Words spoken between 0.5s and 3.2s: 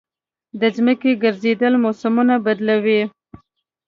د ځمکې ګرځېدل موسمونه بدلوي.